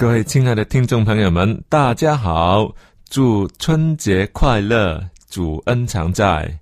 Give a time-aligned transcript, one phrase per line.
[0.00, 2.74] 各位亲爱的听众朋友们，大家好！
[3.10, 4.98] 祝春节快乐，
[5.28, 6.58] 主恩常在。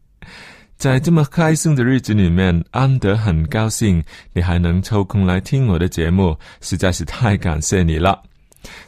[0.76, 8.20] 在这么开心的日子里面，安德很高兴你还能抽空来听我的节目，实在是太感谢你了。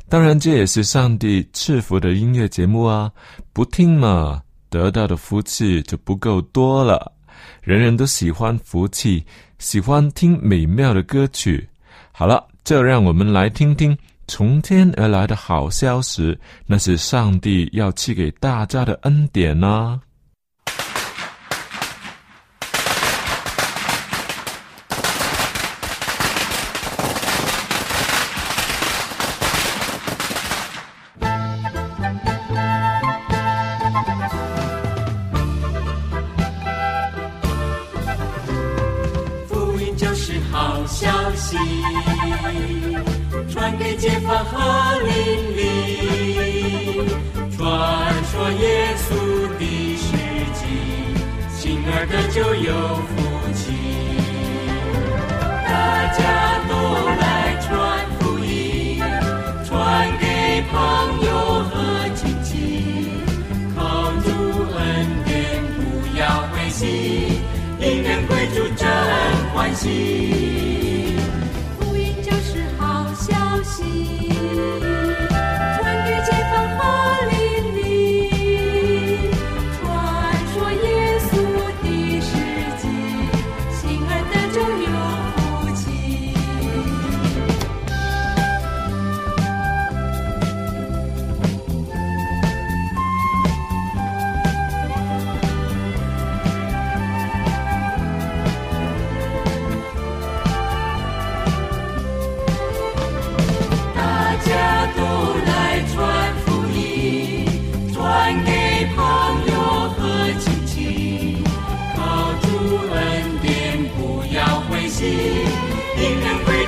[0.08, 3.08] 当然，这也是上帝赐福的音乐节目啊！
[3.52, 7.12] 不听嘛，得到的福气就不够多了。
[7.62, 9.24] 人人都喜欢福气，
[9.60, 11.68] 喜欢听美妙的歌曲。
[12.10, 13.96] 好了，就让我们来听听。
[14.30, 20.00] 从天而来的好消息，那是上帝要赐给大家的恩典呢。
[52.40, 53.70] 就有福气。
[55.66, 56.20] 大家
[56.70, 56.72] 都
[57.20, 57.68] 来传
[58.18, 58.98] 福音，
[59.66, 60.24] 传给
[60.72, 60.78] 朋
[61.20, 61.28] 友
[61.64, 63.10] 和亲戚，
[63.76, 64.30] 靠主
[64.74, 64.80] 恩
[65.26, 66.20] 典不要
[66.50, 66.88] 灰心，
[67.78, 68.88] 因人归主真
[69.52, 70.79] 欢喜。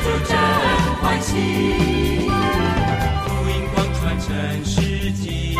[0.02, 0.36] 主真
[1.00, 1.30] 欢喜。
[3.24, 4.28] 福音广传全
[4.64, 4.74] 世
[5.12, 5.54] 界，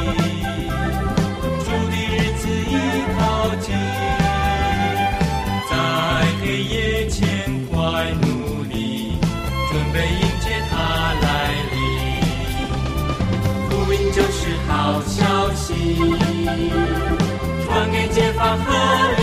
[1.65, 2.75] 主的日子已
[3.17, 3.21] 靠
[3.61, 3.67] 近。
[5.71, 5.73] 在
[6.43, 7.21] 黑夜前
[7.71, 7.77] 快
[8.21, 9.17] 努力，
[9.71, 10.73] 准备迎接他
[11.23, 11.25] 来
[11.71, 11.75] 临。
[13.71, 14.39] 福音就是
[14.69, 15.71] 好消息，
[17.65, 19.22] 传给解放和。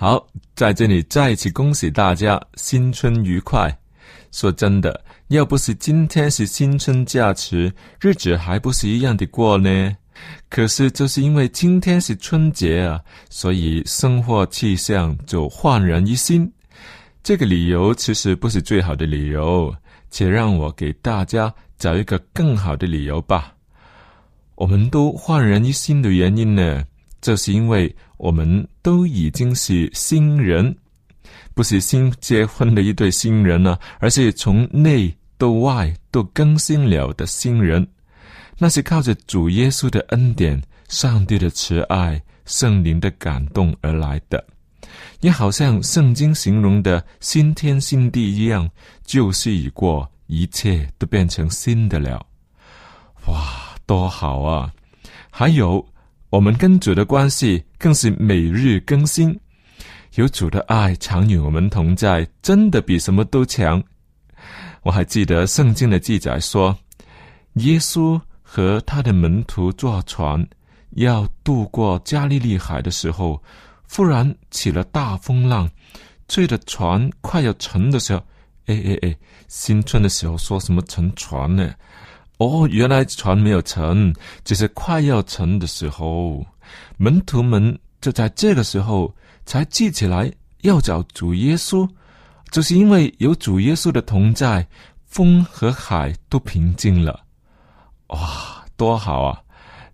[0.00, 0.24] 好。
[0.54, 3.68] 在这里再一次恭喜大家新春愉快。
[4.30, 9.96] 说真的，要不是今天是新春假期，日子还不是一样的过呢。
[10.48, 16.48] 可是就是因为今天是春节啊，所以生活气象就焕然一新。
[17.24, 19.74] 这个理由其实不是最好的理由，
[20.10, 23.52] 且让我给大家找一个更好的理由吧。
[24.54, 26.84] 我们都焕然一新的原因呢，
[27.20, 30.76] 这是因为我们都已经是新人，
[31.54, 37.86] 不是新结婚的一对新人了，而是从内到外都更新了的新人。
[38.58, 44.44] 那是靠着主耶稣的恩典、上帝的慈爱、圣灵的感动而来的，
[45.20, 48.68] 也好像圣经形容的新天新地一样，
[49.04, 52.24] 旧事已过，一切都变成新的了。
[53.26, 53.68] 哇！
[53.86, 54.70] 多好啊！
[55.30, 55.82] 还有，
[56.30, 59.38] 我们跟主的关系更是每日更新。
[60.14, 63.82] 有主的爱常与我们同在，真的比什么都强。
[64.82, 66.76] 我还记得圣经的记载说，
[67.54, 70.46] 耶稣和他的门徒坐船
[70.90, 73.42] 要渡过加利利海的时候，
[73.90, 75.70] 忽然起了大风浪，
[76.28, 78.18] 吹的船快要沉的时候，
[78.66, 79.16] 哎哎哎，
[79.48, 81.72] 新春的时候说什么沉船呢？
[82.38, 84.14] 哦，原来船没有沉，
[84.44, 86.44] 只是快要沉的时候，
[86.96, 89.12] 门徒们就在这个时候
[89.44, 90.32] 才记起来
[90.62, 91.88] 要找主耶稣，
[92.50, 94.66] 就是因为有主耶稣的同在，
[95.04, 97.20] 风和海都平静了。
[98.08, 99.42] 哇，多好啊！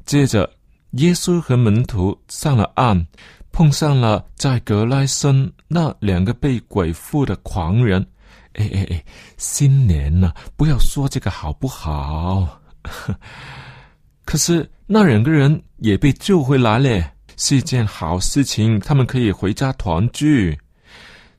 [0.05, 0.49] 接着，
[0.93, 3.07] 耶稣和门徒上了岸，
[3.53, 8.07] 碰上了在格拉森那两个被鬼附的狂人。
[8.55, 9.05] 哎哎哎！
[9.37, 12.61] 新年了，不要说这个好不好？
[14.25, 18.79] 可是那两个人也被救回来了，是一件好事情。
[18.81, 20.59] 他们可以回家团聚。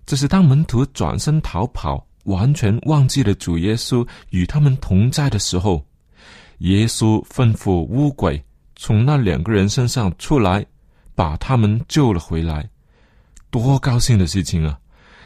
[0.06, 5.84] 只是当门徒转身逃跑，完全忘记了主耶稣与他们同在的时候，
[6.60, 8.44] 耶稣吩咐乌鬼
[8.76, 10.64] 从那两个人身上出来，
[11.16, 12.70] 把他们救了回来。
[13.50, 14.78] 多高兴的事情啊！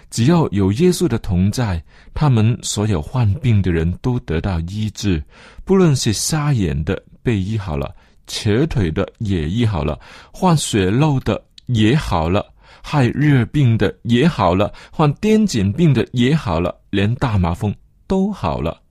[0.10, 1.82] 只要有耶稣的同在，
[2.14, 5.24] 他们所有患病的人都得到医治，
[5.64, 7.96] 不论是瞎眼的被医好了，
[8.26, 10.00] 瘸腿的也医好了，
[10.32, 12.44] 患血漏的也好了，
[12.82, 17.74] 害热病的也好了，患癫痫病的也好了，连大麻风
[18.08, 18.82] 都好了。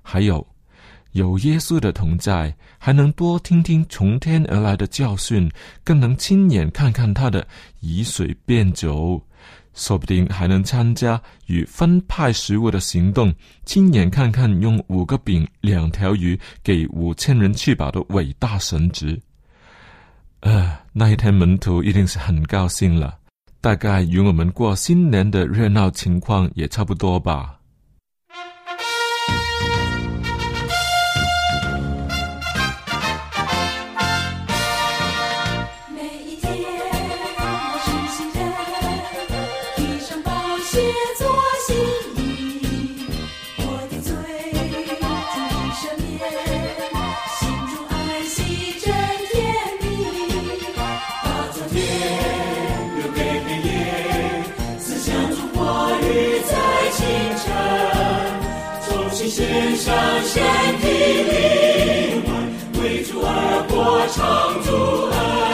[0.00, 0.46] 还有，
[1.10, 5.50] 有耶稣的同在，还能多听听从天而来的教训，
[5.82, 7.44] 更能亲眼看看他的
[7.80, 9.20] 以水变酒。
[9.76, 13.32] 说不定还能参加与分派食物的行动，
[13.64, 19.20] 亲眼看看用五个饼、两条鱼给五千人吃饱的伟大神职。
[20.40, 23.18] 呃，那一天门徒一定是很高兴了，
[23.60, 27.52] 大概与我们过新年的热闹情况也差不多吧。
[59.76, 59.94] 上
[60.24, 60.42] 献
[60.78, 60.86] 体
[61.22, 63.28] 灵魂，为主而
[63.68, 64.70] 活，唱主
[65.12, 65.45] 恩。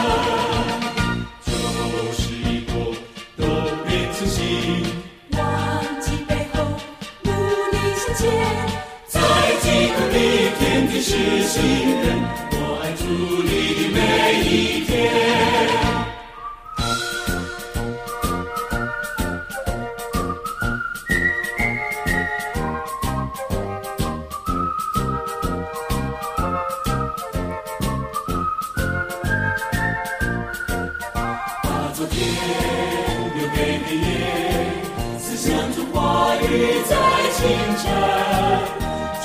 [36.83, 36.95] 在
[37.31, 37.41] 清
[37.77, 37.83] 晨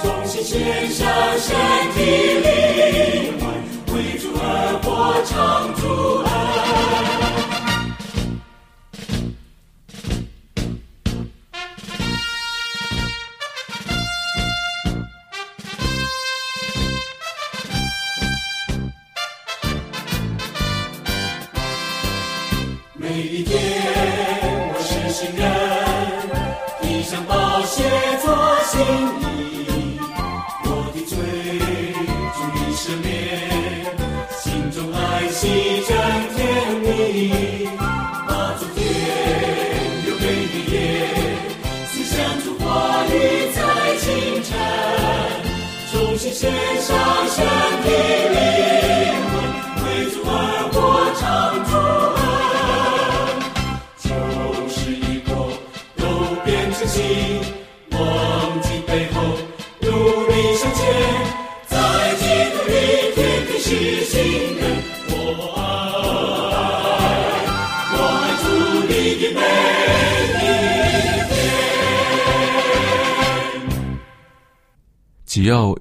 [0.01, 1.07] 重新献上
[1.39, 1.55] 身
[1.93, 1.99] 体
[2.41, 3.43] 灵魂
[3.95, 4.43] 为主而
[4.83, 4.89] 歌
[5.27, 6.28] 唱主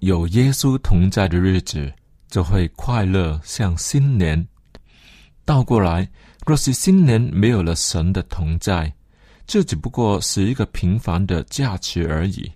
[0.01, 1.91] 有耶稣同在的日子，
[2.29, 4.47] 就会快乐像新年。
[5.45, 6.07] 倒过来，
[6.45, 8.93] 若是新年没有了神的同在，
[9.45, 12.51] 这只不过是一个平凡的价值而已。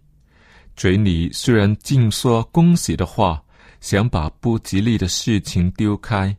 [0.76, 3.42] 嘴里虽然尽说恭喜的话，
[3.80, 6.36] 想把不吉利的事情丢开，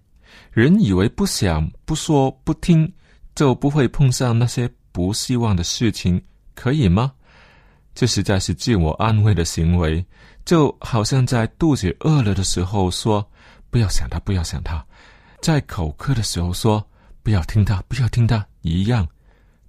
[0.51, 2.91] 人以为不想、不说、不听，
[3.35, 6.21] 就不会碰上那些不希望的事情，
[6.55, 7.13] 可以吗？
[7.95, 10.05] 这实在是自我安慰的行为，
[10.45, 13.27] 就好像在肚子饿了的时候说
[13.71, 14.85] ：“不要想他，不要想他。”
[15.43, 16.85] 在口渴的时候说
[17.23, 19.07] “不要听他，不要听他”一样，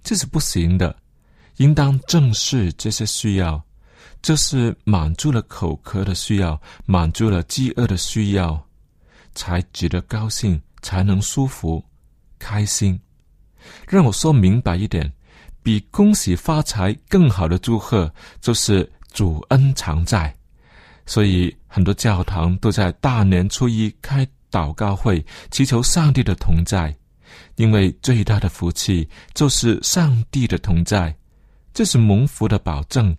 [0.02, 0.96] 这是不行的。
[1.58, 3.62] 应当正视这些需要，
[4.22, 8.60] 这是满足了口渴的需要，满足了饥饿的需要，
[9.34, 11.84] 才值得高兴，才能舒服、
[12.38, 12.98] 开心。
[13.88, 15.10] 让我说明白一点，
[15.64, 18.08] 比恭喜发财更好的祝贺，
[18.40, 20.32] 就是主恩常在。
[21.04, 24.24] 所以很多教堂都在大年初一开。
[24.54, 26.96] 祷告会祈求上帝的同在，
[27.56, 31.12] 因为最大的福气就是上帝的同在，
[31.72, 33.16] 这是蒙福的保证。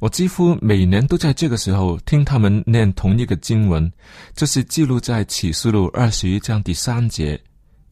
[0.00, 3.88] 我几乎每年都在这个时候听他们念同一个经文，
[4.34, 7.40] 这是记录在启示录二十一章第三节。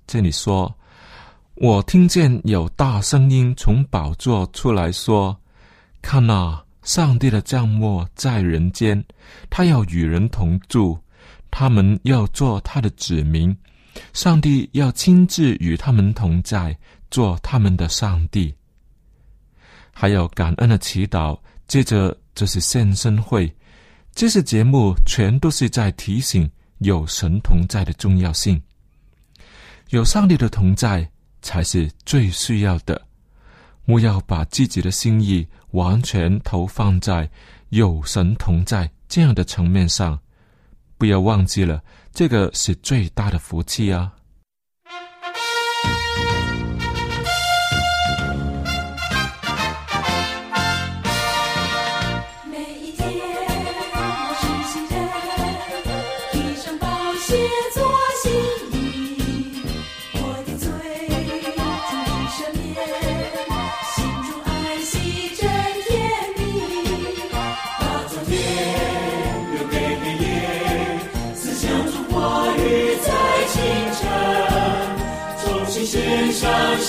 [0.05, 0.77] 这里说
[1.61, 5.37] ：“我听见有大声音从宝座出来说，
[6.01, 9.05] 看呐，上帝的降末在人间，
[9.51, 10.99] 他要与人同住。”
[11.51, 13.57] 他们要做他的子民，
[14.13, 16.79] 上帝要亲自与他们同在，
[17.11, 18.55] 做他们的上帝。
[19.91, 21.37] 还有感恩的祈祷，
[21.67, 23.51] 接着就是献身会，
[24.15, 26.49] 这些节目全都是在提醒
[26.81, 28.61] 有神同在的重要性。
[29.89, 31.11] 有上帝的同在
[31.43, 33.01] 才是最需要的。
[33.87, 37.31] 我要把自己的心意完全投放在
[37.71, 40.19] 有神同在这样的层面上。
[40.99, 44.13] 不要忘记了，这个是最大的福气啊！
[52.45, 52.93] 每一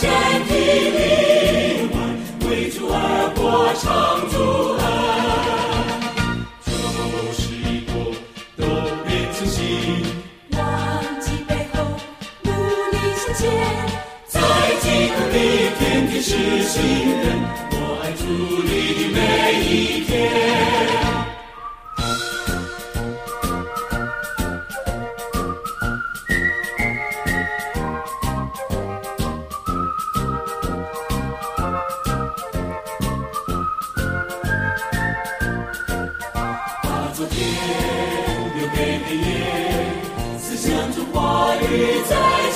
[0.02, 0.39] 上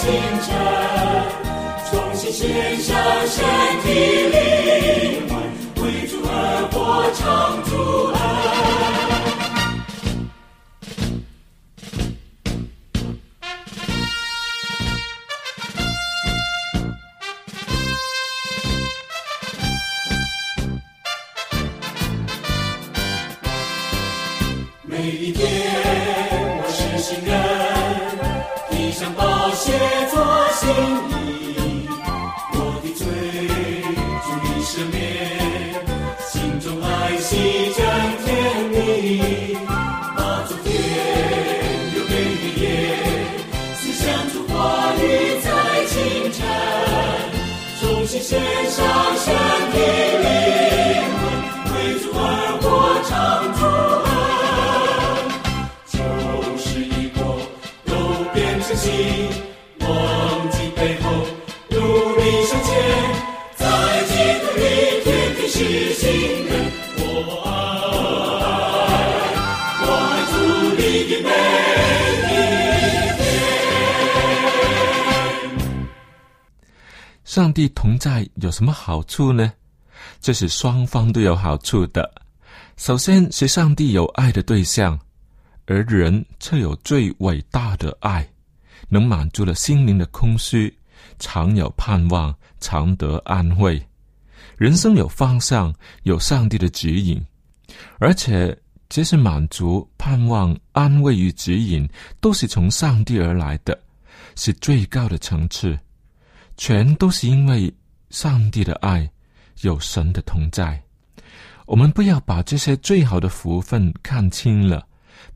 [0.03, 0.53] 清晨，
[1.89, 2.93] 重新献上
[3.25, 3.45] 身
[3.83, 3.87] 体
[4.33, 5.31] 灵魂，
[5.81, 7.71] 为主而活，唱主。
[77.53, 79.53] 地同在有什么好处呢？
[80.19, 82.11] 这是双方都有好处的。
[82.75, 84.99] 首先是上帝有爱的对象，
[85.65, 88.27] 而人却有最伟大的爱，
[88.89, 90.75] 能满足了心灵的空虚，
[91.19, 93.81] 常有盼望，常得安慰。
[94.57, 97.23] 人生有方向，有上帝的指引，
[97.99, 98.55] 而且
[98.89, 101.87] 这是满足、盼望、安慰与指引，
[102.19, 103.79] 都是从上帝而来的，
[104.35, 105.77] 是最高的层次，
[106.57, 107.73] 全都是因为
[108.09, 109.09] 上帝的爱，
[109.61, 110.81] 有神的同在。
[111.65, 114.85] 我们不要把这些最好的福分看清了，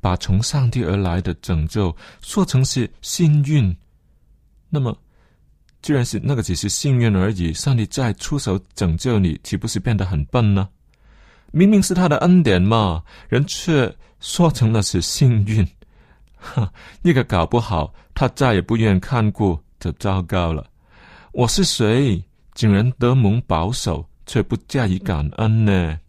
[0.01, 3.75] 把从上帝而来的拯救说成是幸运，
[4.69, 4.97] 那么。
[5.79, 10.67] 既然是那个只是幸运而已，上帝再出手拯救你，岂不是变得很笨呢？
[11.51, 15.65] 明明是他的恩典嘛，人却说成了是幸运，
[16.35, 16.69] 哈，
[17.01, 20.67] 那个搞不好他再也不愿看顾，就糟糕了。
[21.37, 22.19] 我是谁，
[22.55, 25.99] 竟然得蒙保守，却不加以感恩呢？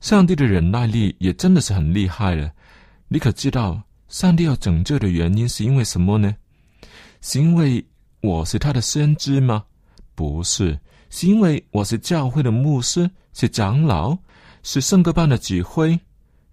[0.00, 2.50] 上帝的忍耐力也真的是很厉害了。
[3.06, 6.34] 你可知道，上帝要拯救的原因是因为什么呢？
[7.20, 7.86] 是因为。
[8.20, 9.64] 我是他的先知吗？
[10.16, 10.76] 不是，
[11.10, 14.18] 是因为我是教会的牧师，是长老，
[14.64, 15.96] 是圣歌班的指挥，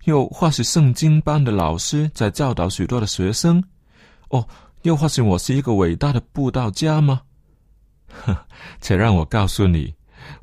[0.04, 3.64] 又或是圣经班的老师，在教导许多的学生。
[4.30, 4.48] 哦，
[4.84, 7.20] 又或是我是一个伟大的布道家吗？
[8.24, 8.46] 呵，
[8.82, 9.94] 且让我告诉你，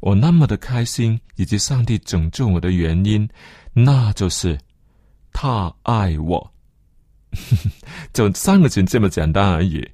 [0.01, 3.29] 我那么的开心，以及上帝拯救我的原因，
[3.73, 4.59] 那就是
[5.33, 6.53] 他爱我。
[8.13, 9.89] 就三个字这么简单而已。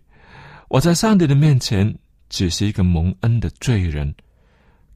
[0.69, 1.97] 我在上帝的面前
[2.29, 4.13] 只是一个蒙恩的罪人，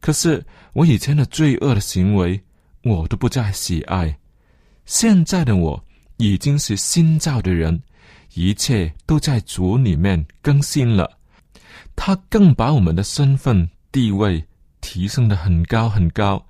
[0.01, 2.39] 可是我以前的罪恶的行为，
[2.83, 4.19] 我都不再喜爱。
[4.85, 5.83] 现在的我
[6.17, 7.81] 已经是新造的人，
[8.35, 11.09] 一切都在主里面更新了。
[11.97, 14.45] 他更把我们的身份地位
[14.81, 16.45] 提升的很高很高，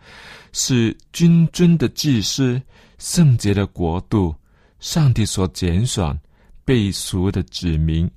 [0.53, 2.61] 是君尊的祭司，
[2.99, 4.35] 圣洁的国度，
[4.81, 6.19] 上帝所拣选、
[6.64, 8.11] 被赎的子民。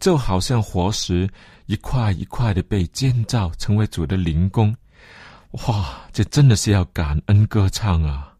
[0.00, 1.28] 就好像活石
[1.66, 4.72] 一块一块的被建造成为主的灵宫，
[5.66, 6.06] 哇！
[6.12, 8.32] 这真的是要感恩歌唱啊！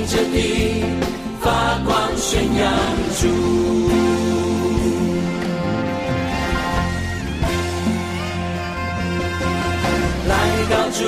[0.00, 0.82] 在这地
[1.40, 2.72] 发光宣扬
[3.20, 3.28] 主。
[10.26, 10.34] 来
[10.70, 11.04] 到主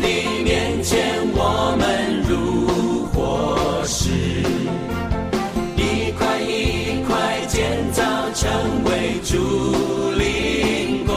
[0.00, 0.06] 的
[0.42, 0.98] 面前，
[1.34, 4.10] 我们如火石，
[5.76, 8.02] 一块一块建造
[8.34, 8.50] 成
[8.86, 11.14] 为主灵宫。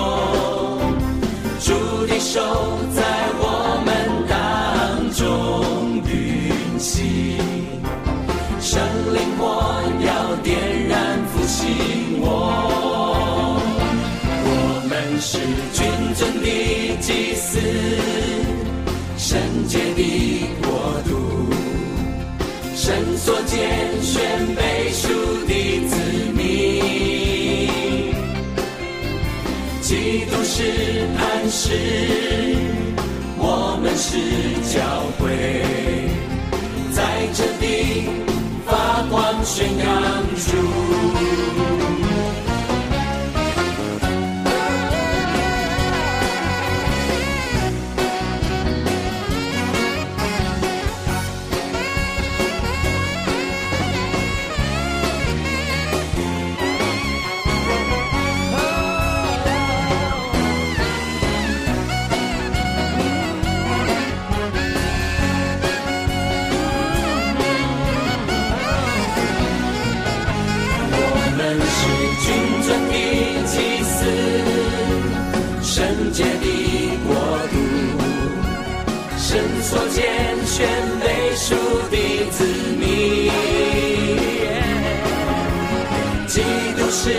[1.60, 2.75] 主的手
[30.58, 30.62] 是
[31.18, 31.74] 磐石，
[33.38, 34.16] 我们是
[34.74, 34.80] 教
[35.20, 35.28] 会，
[36.94, 38.08] 在这地
[38.66, 39.86] 发光宣扬
[40.38, 41.35] 主。
[79.68, 80.06] 所拣
[80.46, 80.68] 选
[81.00, 81.56] 被属
[81.90, 81.98] 的
[82.30, 82.46] 子
[82.80, 83.32] 民。
[86.28, 86.42] 基
[86.78, 87.10] 督是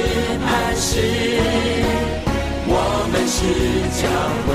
[0.46, 1.00] 磐石，
[2.68, 2.72] 我
[3.10, 3.36] 们是
[4.00, 4.06] 教
[4.46, 4.48] 会，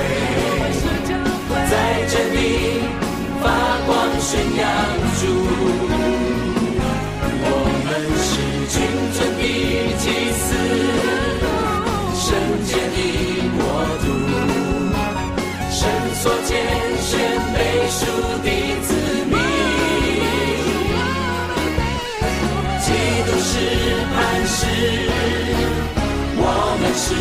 [26.94, 27.14] 是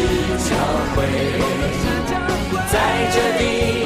[0.50, 0.56] 教
[0.96, 0.98] 会，
[2.72, 2.76] 在
[3.14, 3.81] 这里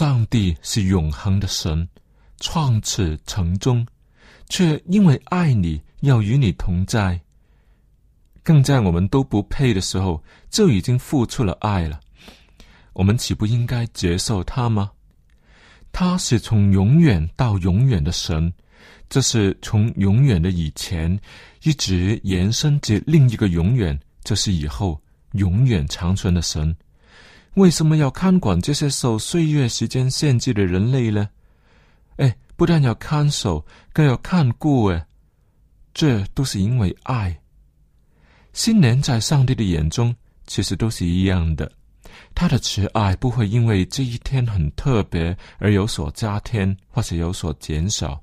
[0.00, 1.86] 上帝是永恒的神，
[2.38, 3.86] 创始成终，
[4.48, 7.20] 却因为爱你要与你同在，
[8.42, 12.00] 更在我们都不配的时候就已经付出了爱了。
[12.94, 14.90] 我们岂不应该接受他吗？
[15.92, 18.50] 他是从永远到永远的神，
[19.10, 21.14] 这是从永远的以前
[21.62, 24.98] 一直延伸至另一个永远，这是以后
[25.32, 26.74] 永远长存的神。
[27.54, 31.28] 为什么要看管这些受岁月时间限制的人类呢？
[32.16, 35.06] 哎，不但要看守，更要看顾，哎，
[35.92, 37.36] 这都是因为爱。
[38.52, 40.14] 新年在上帝的眼中
[40.46, 41.70] 其实都是一样的，
[42.34, 48.22] 他的慈爱不会因为这一天很特别而有所加添或是有所减少。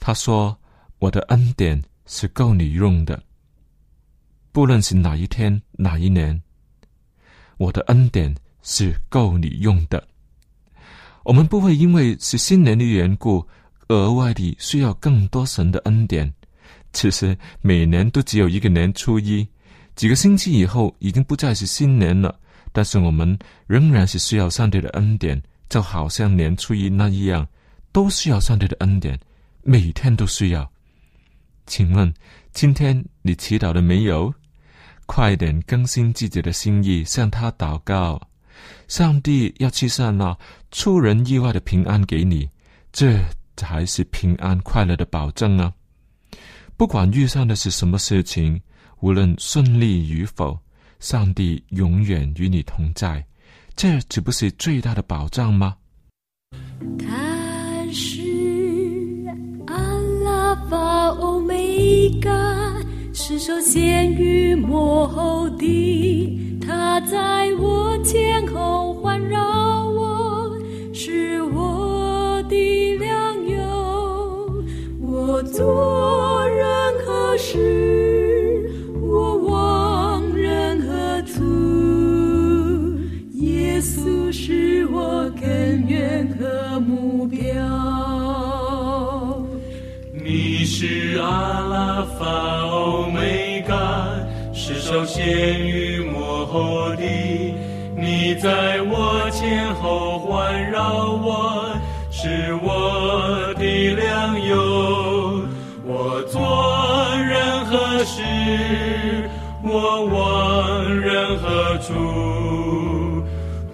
[0.00, 0.56] 他说
[0.98, 3.22] ：“我的恩典是够你用的，
[4.50, 6.40] 不论是哪一天哪一年。”
[7.56, 10.06] 我的恩典是够你用的。
[11.22, 13.46] 我们不会因为是新年的缘故，
[13.88, 16.32] 额外的需要更多神的恩典。
[16.92, 19.46] 其实每年都只有一个年初一，
[19.96, 22.38] 几个星期以后已经不再是新年了。
[22.72, 27.46] 但是我们仍然是需要上帝的恩典，就好像年初一那一样，
[27.92, 29.18] 都需要上帝的恩典，
[29.62, 30.68] 每天都需要。
[31.66, 32.12] 请问
[32.52, 34.34] 今天你祈祷了没有？
[35.06, 38.20] 快点更新自己的心意，向他祷告。
[38.88, 40.36] 上帝要赐上那
[40.70, 42.48] 出人意外的平安给你，
[42.92, 43.18] 这
[43.56, 45.72] 才是平安快乐的保证啊！
[46.76, 48.60] 不管遇上的是什么事情，
[49.00, 50.58] 无论顺利与否，
[51.00, 53.24] 上帝永远与你同在，
[53.76, 55.76] 这岂不是最大的保障吗？
[56.98, 58.20] 他是
[59.66, 59.76] 阿
[60.24, 62.73] 拉法欧米伽，
[63.16, 66.58] 是首先于幕后的。
[66.60, 70.58] 它在我前后环绕我，
[70.92, 74.64] 是我的良友。
[75.00, 76.66] 我做任
[77.06, 78.03] 何事，
[91.18, 92.26] 阿拉法
[92.70, 93.74] 欧梅嘎，
[94.52, 95.24] 是首先
[95.66, 97.02] 与幕后的。
[97.96, 101.74] 你在我前后环绕我，
[102.10, 105.42] 是我的良友。
[105.86, 106.40] 我做
[107.16, 108.22] 任何事，
[109.62, 111.92] 我往任何处。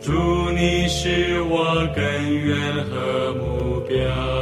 [0.01, 4.40] 主，你是我根源和目标。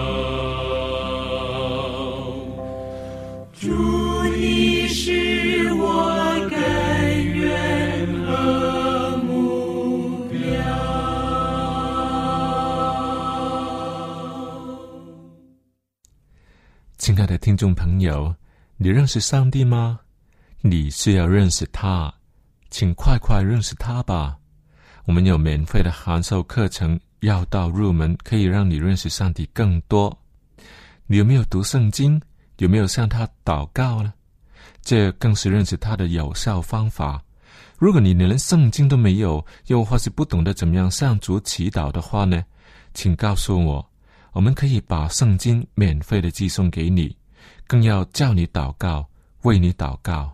[17.08, 18.34] 亲爱的听众朋友，
[18.76, 19.98] 你认识上帝吗？
[20.60, 22.12] 你是要认识他，
[22.68, 24.36] 请快快认识他吧。
[25.06, 30.14] 我们有免费的函授课程，要道入门，可以让你认识上帝更多。
[31.06, 32.20] 你有没有读圣经？
[32.58, 34.12] 有没有向他祷告呢？
[34.82, 37.24] 这更是认识他的有效方法。
[37.78, 42.44] 如果你连圣经都没有，又或是不懂得怎么样向主祈祷的话呢？
[42.92, 43.87] 请告诉我，
[44.32, 47.16] 我们可以把圣经免费的寄送给你，
[47.66, 49.08] 更要叫你祷告，
[49.42, 50.32] 为你祷告。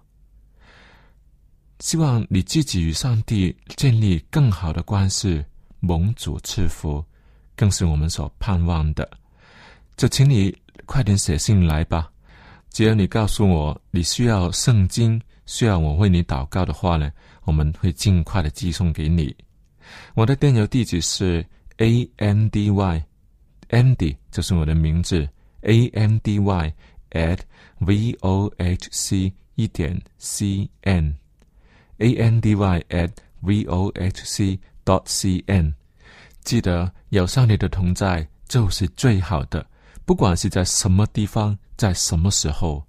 [1.80, 5.44] 希望你自己与上帝建立更好的关系，
[5.80, 7.04] 蒙主赐福，
[7.56, 9.08] 更是我们所盼望的。
[9.96, 12.10] 就请你快点写信来吧。
[12.70, 17.12] 只要你告诉我你需要圣经，需要我为你祷告的话呢，
[17.44, 19.34] 我们会尽快的寄送给你。
[20.14, 21.44] 我的电邮地址是
[21.76, 23.04] a n d y
[23.74, 25.28] andy，就是我的名字
[25.62, 26.72] a n d y
[27.10, 27.40] at
[27.80, 31.16] v o h c 一点 c n
[31.98, 33.10] a n d y at
[33.40, 35.74] v o h c dot c n。
[36.42, 39.66] 记得有上帝的同在就是最好的，
[40.04, 42.84] 不管是在什么地方，在什么时候。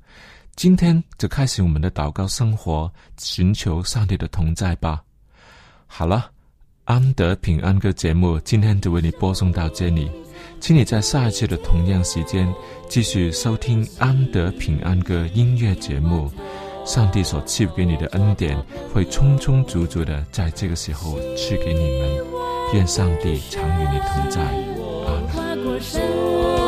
[0.56, 5.04] 今天就开始我们的祷告生活，寻求上帝的同在吧。
[5.86, 6.32] 好了，
[6.86, 10.08] 安德平安歌节目今天就为你播送到这里，
[10.60, 12.48] 请你在下一次的同样时间
[12.88, 16.32] 继续收听安德平安歌音乐节目。
[16.86, 18.56] 上帝所赐给你的恩典
[18.93, 22.24] 会充充足足的在这个时候赐给你们。
[22.76, 24.43] 愿上帝常与你同在。
[25.08, 26.64] 阿门。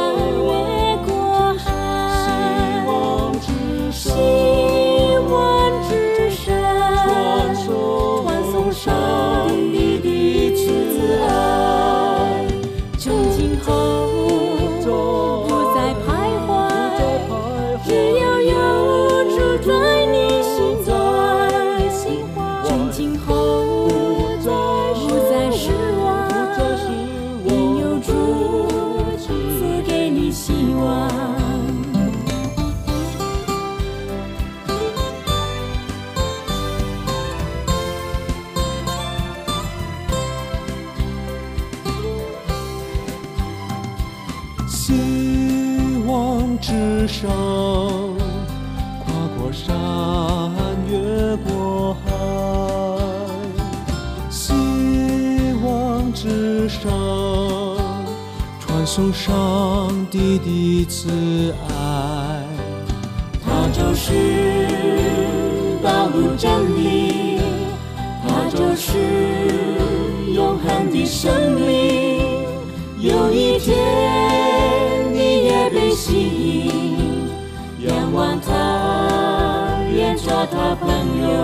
[80.52, 80.88] 他朋
[81.22, 81.36] 友。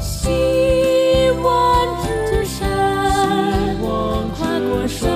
[0.00, 1.46] 希望
[2.02, 3.88] 之山，跨
[4.60, 5.10] 过山，